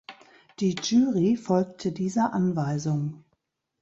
[0.59, 3.23] Die Jury folgte dieser Anweisung.